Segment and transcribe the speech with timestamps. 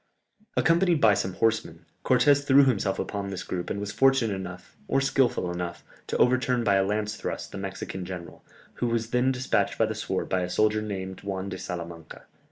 [0.57, 4.99] Accompanied by some horsemen, Cortès threw himself upon this group and was fortunate enough, or
[4.99, 8.43] skilful enough, to overturn by a lance thrust the Mexican general,
[8.81, 12.23] who was then despatched by the sword by a soldier named Juan de Salamanca.